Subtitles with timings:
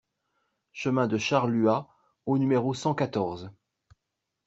[0.73, 1.87] Chemin de Charluat
[2.25, 3.51] au numéro cent quatorze